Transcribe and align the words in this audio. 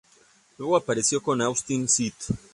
Luego 0.57 0.77
apareció 0.77 1.21
con 1.21 1.43
Austin 1.43 1.83
St. 1.83 2.15